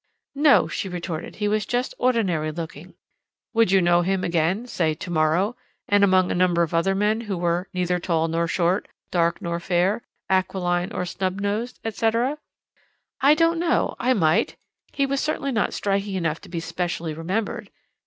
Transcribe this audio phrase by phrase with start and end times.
[0.33, 2.95] "No," she retorted; "he was just ordinary looking."
[3.53, 5.55] "Would you know him again say to morrow,
[5.87, 9.59] and among a number of other men who were 'neither tall nor short, dark nor
[9.59, 12.39] fair, aquiline nor snub nosed,' etc.?"
[13.21, 14.55] "I don't know I might
[14.91, 17.69] he was certainly not striking enough to be specially remembered."